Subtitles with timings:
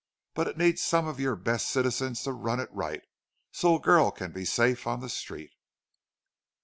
[0.33, 3.03] But it needs some of your best citizens to run it right,
[3.51, 5.53] so a girl can be safe on the street.'"